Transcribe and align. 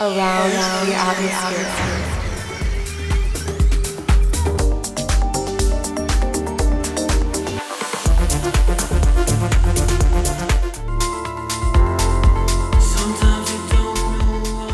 around 0.00 0.50
the 0.88 0.94
atmosphere. 0.94 1.66
Sometimes 12.80 13.52
you 13.52 13.58
don't 13.68 13.94
know 14.18 14.64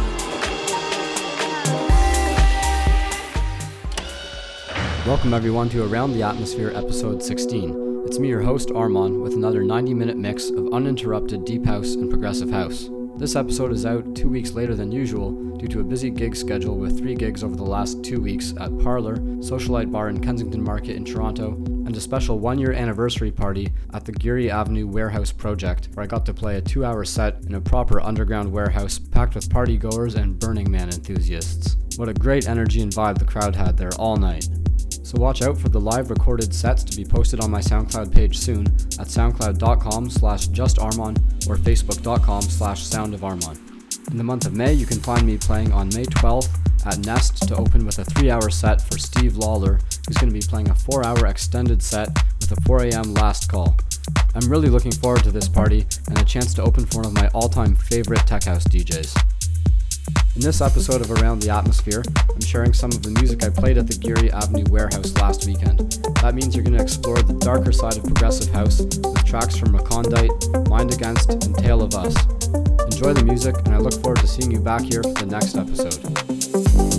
Welcome, 5.04 5.34
everyone, 5.34 5.68
to 5.70 5.82
Around 5.82 6.12
the 6.12 6.22
Atmosphere, 6.22 6.70
episode 6.72 7.20
16. 7.20 8.04
It's 8.06 8.20
me, 8.20 8.28
your 8.28 8.42
host, 8.42 8.68
Armon, 8.68 9.20
with 9.20 9.32
another 9.32 9.64
90 9.64 9.92
minute 9.92 10.16
mix 10.16 10.50
of 10.50 10.72
uninterrupted 10.72 11.44
deep 11.44 11.66
house 11.66 11.96
and 11.96 12.08
progressive 12.08 12.50
house. 12.50 12.88
This 13.18 13.34
episode 13.34 13.72
is 13.72 13.86
out 13.86 14.14
two 14.14 14.28
weeks 14.28 14.50
later 14.50 14.74
than 14.74 14.92
usual 14.92 15.32
due 15.56 15.68
to 15.68 15.80
a 15.80 15.84
busy 15.84 16.10
gig 16.10 16.36
schedule 16.36 16.76
with 16.76 16.98
three 16.98 17.14
gigs 17.14 17.42
over 17.42 17.56
the 17.56 17.62
last 17.62 18.04
two 18.04 18.20
weeks 18.20 18.52
at 18.60 18.78
Parlor, 18.78 19.16
Socialite 19.38 19.90
Bar 19.90 20.10
in 20.10 20.20
Kensington 20.20 20.62
Market 20.62 20.96
in 20.96 21.04
Toronto, 21.04 21.54
and 21.54 21.96
a 21.96 22.00
special 22.00 22.38
one 22.38 22.58
year 22.58 22.72
anniversary 22.72 23.32
party 23.32 23.72
at 23.94 24.04
the 24.04 24.12
Geary 24.12 24.50
Avenue 24.50 24.86
Warehouse 24.86 25.32
Project, 25.32 25.88
where 25.94 26.04
I 26.04 26.06
got 26.06 26.26
to 26.26 26.34
play 26.34 26.58
a 26.58 26.60
two 26.60 26.84
hour 26.84 27.06
set 27.06 27.42
in 27.46 27.54
a 27.54 27.60
proper 27.60 28.02
underground 28.02 28.52
warehouse 28.52 28.98
packed 28.98 29.34
with 29.34 29.48
party 29.48 29.78
goers 29.78 30.14
and 30.14 30.38
Burning 30.38 30.70
Man 30.70 30.90
enthusiasts. 30.90 31.78
What 31.96 32.10
a 32.10 32.14
great 32.14 32.46
energy 32.46 32.82
and 32.82 32.92
vibe 32.92 33.16
the 33.16 33.24
crowd 33.24 33.56
had 33.56 33.78
there 33.78 33.94
all 33.98 34.18
night. 34.18 34.46
So 35.06 35.20
watch 35.20 35.40
out 35.40 35.56
for 35.56 35.68
the 35.68 35.80
live 35.80 36.10
recorded 36.10 36.52
sets 36.52 36.82
to 36.82 36.96
be 36.96 37.04
posted 37.04 37.38
on 37.38 37.48
my 37.48 37.60
SoundCloud 37.60 38.12
page 38.12 38.36
soon 38.36 38.66
at 38.98 39.06
soundcloud.com 39.06 40.10
slash 40.10 40.48
justarmon 40.48 41.16
or 41.48 41.56
facebook.com 41.56 42.42
slash 42.42 42.82
soundofarmon. 42.82 44.10
In 44.10 44.16
the 44.16 44.24
month 44.24 44.46
of 44.46 44.54
May, 44.54 44.72
you 44.72 44.84
can 44.84 44.98
find 44.98 45.24
me 45.24 45.38
playing 45.38 45.70
on 45.70 45.90
May 45.90 46.06
12th 46.06 46.58
at 46.84 46.98
Nest 47.06 47.46
to 47.46 47.54
open 47.54 47.86
with 47.86 48.00
a 48.00 48.04
three-hour 48.04 48.50
set 48.50 48.80
for 48.80 48.98
Steve 48.98 49.36
Lawler, 49.36 49.78
who's 50.08 50.16
going 50.16 50.32
to 50.32 50.34
be 50.40 50.44
playing 50.44 50.70
a 50.70 50.74
four-hour 50.74 51.24
extended 51.24 51.84
set 51.84 52.08
with 52.40 52.50
a 52.50 52.60
4 52.62 52.86
a.m. 52.86 53.14
last 53.14 53.48
call. 53.48 53.76
I'm 54.34 54.50
really 54.50 54.70
looking 54.70 54.90
forward 54.90 55.22
to 55.22 55.30
this 55.30 55.48
party 55.48 55.86
and 56.08 56.18
a 56.18 56.24
chance 56.24 56.52
to 56.54 56.64
open 56.64 56.84
for 56.84 57.02
one 57.02 57.06
of 57.06 57.12
my 57.12 57.28
all-time 57.28 57.76
favorite 57.76 58.26
tech 58.26 58.42
house 58.42 58.64
DJs. 58.64 59.35
In 60.34 60.42
this 60.42 60.60
episode 60.60 61.00
of 61.00 61.10
Around 61.10 61.40
the 61.40 61.50
Atmosphere, 61.50 62.02
I'm 62.28 62.40
sharing 62.40 62.72
some 62.72 62.90
of 62.92 63.02
the 63.02 63.10
music 63.10 63.42
I 63.42 63.48
played 63.48 63.78
at 63.78 63.86
the 63.86 63.96
Geary 63.96 64.30
Avenue 64.32 64.64
Warehouse 64.70 65.14
last 65.16 65.46
weekend. 65.46 65.78
That 66.20 66.34
means 66.34 66.54
you're 66.54 66.64
going 66.64 66.76
to 66.76 66.82
explore 66.82 67.16
the 67.22 67.34
darker 67.34 67.72
side 67.72 67.96
of 67.96 68.04
progressive 68.04 68.52
house 68.52 68.80
with 68.80 69.24
tracks 69.24 69.56
from 69.56 69.76
Recondite, 69.76 70.68
Mind 70.68 70.92
Against, 70.92 71.30
and 71.30 71.56
Tale 71.56 71.82
of 71.82 71.94
Us. 71.94 72.14
Enjoy 72.84 73.12
the 73.12 73.24
music, 73.24 73.56
and 73.64 73.74
I 73.74 73.78
look 73.78 73.94
forward 74.02 74.20
to 74.20 74.26
seeing 74.26 74.50
you 74.50 74.60
back 74.60 74.82
here 74.82 75.02
for 75.02 75.24
the 75.24 75.26
next 75.26 75.56
episode. 75.56 76.95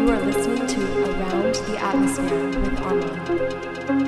You 0.00 0.08
are 0.08 0.20
listening 0.24 0.66
to 0.66 1.02
Around 1.10 1.54
the 1.66 1.76
Atmosphere 1.76 2.48
with 2.62 2.80
Armand. 2.80 3.99